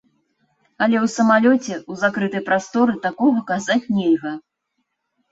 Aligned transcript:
Але 0.83 0.97
ў 0.99 1.07
самалёце, 1.17 1.75
у 1.91 1.97
закрытай 2.03 2.41
прасторы 2.47 2.95
такога 3.03 3.43
казаць 3.51 3.89
нельга. 3.99 4.33